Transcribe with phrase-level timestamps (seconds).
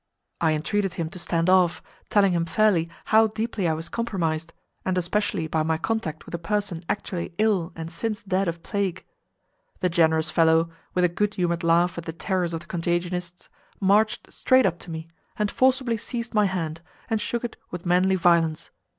[0.41, 4.51] I entreated him to stand off, telling him fairly how deeply I was "compromised,"
[4.83, 9.05] and especially by my contact with a person actually ill and since dead of plague.
[9.79, 13.47] The generous fellow, with a good humoured laugh at the terrors of the contagionists,
[13.79, 18.15] marched straight up to me, and forcibly seized my hand, and shook it with manly
[18.15, 18.71] violence.